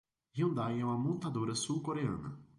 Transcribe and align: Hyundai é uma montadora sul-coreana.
Hyundai 0.35 0.79
é 0.81 0.83
uma 0.83 0.97
montadora 0.97 1.53
sul-coreana. 1.53 2.35